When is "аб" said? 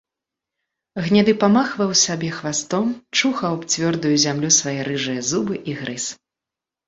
3.59-3.67